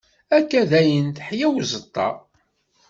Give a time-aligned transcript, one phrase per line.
[0.37, 2.09] Akka, dayen theyya i uẓeṭṭa.